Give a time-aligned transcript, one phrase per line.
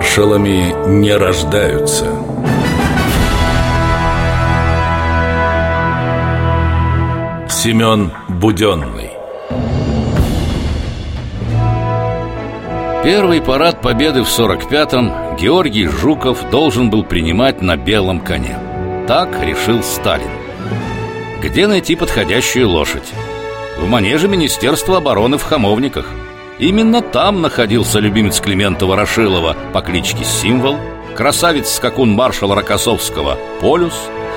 [0.00, 2.06] Маршалами не рождаются.
[7.50, 9.10] Семен Буденный
[13.04, 18.58] Первый парад победы в 45-м Георгий Жуков должен был принимать на белом коне.
[19.06, 20.30] Так решил Сталин.
[21.42, 23.12] Где найти подходящую лошадь?
[23.78, 26.06] В манеже Министерства обороны в Хамовниках.
[26.60, 30.76] Именно там находился любимец Климента Ворошилова по кличке Символ,
[31.16, 33.94] красавец-скакун маршала Рокоссовского Полюс,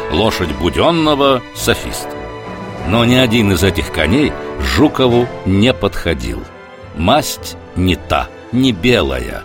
[0.10, 2.08] лошадь Буденного Софист.
[2.88, 6.42] Но ни один из этих коней Жукову не подходил.
[6.96, 9.44] Масть не та, не белая.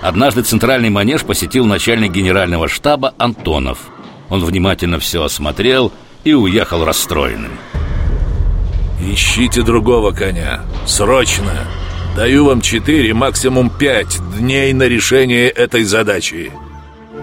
[0.00, 3.78] Однажды центральный манеж посетил начальник генерального штаба Антонов.
[4.28, 5.92] Он внимательно все осмотрел
[6.24, 7.52] и уехал расстроенным.
[9.00, 10.62] Ищите другого коня.
[10.84, 11.52] Срочно.
[12.16, 16.52] Даю вам четыре, максимум пять дней на решение этой задачи.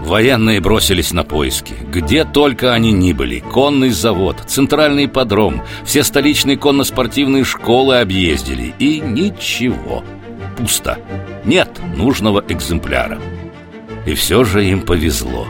[0.00, 1.74] Военные бросились на поиски.
[1.92, 3.38] Где только они ни были.
[3.38, 8.74] Конный завод, центральный подром, все столичные конно-спортивные школы объездили.
[8.80, 10.02] И ничего.
[10.56, 10.98] Пусто.
[11.44, 13.20] Нет нужного экземпляра.
[14.06, 15.46] И все же им повезло.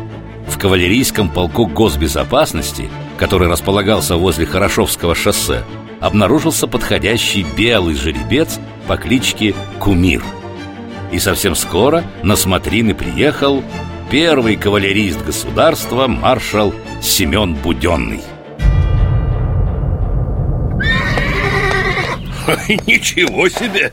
[0.49, 5.63] В кавалерийском полку госбезопасности, который располагался возле Хорошовского шоссе,
[6.01, 10.23] обнаружился подходящий белый жеребец по кличке Кумир.
[11.13, 13.63] И совсем скоро на смотрины приехал
[14.11, 18.23] первый кавалерист государства маршал Семен Буденный.
[22.87, 23.93] Ничего себе!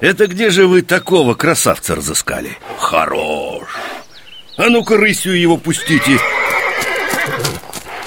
[0.00, 2.58] Это где же вы такого красавца разыскали?
[2.78, 3.68] Хорош!
[4.56, 6.18] А ну-ка рысью его пустите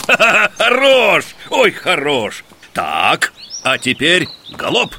[0.58, 1.26] Хорош!
[1.50, 2.44] Ой, хорош!
[2.76, 3.32] Так,
[3.64, 4.94] а теперь галоп.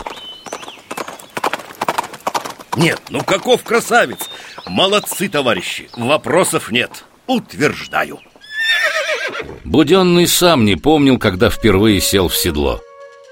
[2.75, 4.31] Нет, ну каков красавец?
[4.67, 8.19] Молодцы, товарищи, вопросов нет Утверждаю.
[9.65, 12.81] Буденный сам не помнил, когда впервые сел в седло.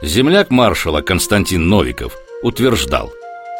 [0.03, 3.13] Земляк маршала Константин Новиков утверждал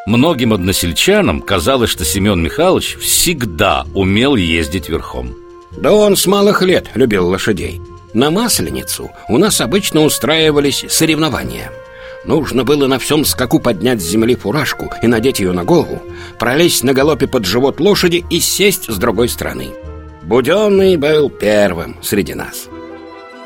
[0.07, 5.35] Многим односельчанам казалось, что Семен Михайлович всегда умел ездить верхом
[5.79, 7.81] Да он с малых лет любил лошадей
[8.15, 11.71] на Масленицу у нас обычно устраивались соревнования.
[12.25, 16.01] Нужно было на всем скаку поднять с земли фуражку и надеть ее на голову
[16.39, 19.73] Пролезть на галопе под живот лошади и сесть с другой стороны.
[20.23, 22.69] Буденный был первым среди нас.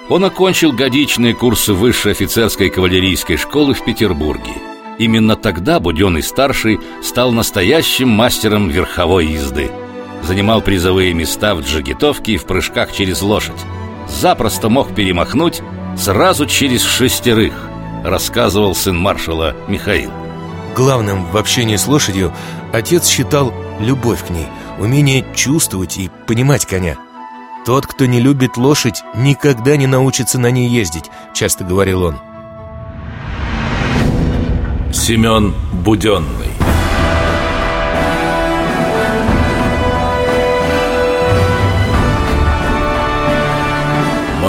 [0.09, 4.53] Он окончил годичные курсы высшей офицерской кавалерийской школы в Петербурге.
[4.99, 9.71] Именно тогда Буденный-старший стал настоящим мастером верховой езды.
[10.23, 13.61] Занимал призовые места в джигитовке и в прыжках через лошадь
[14.19, 15.63] запросто мог перемахнуть
[15.97, 17.55] сразу через шестерых,
[18.05, 20.11] рассказывал сын маршала Михаил.
[20.77, 22.33] Главным в общении с лошадью
[22.73, 24.47] отец считал любовь к ней,
[24.79, 26.97] умение чувствовать и понимать коня.
[27.65, 32.19] Тот, кто не любит лошадь, никогда не научится на ней ездить, часто говорил он.
[34.93, 36.48] Семен Буденный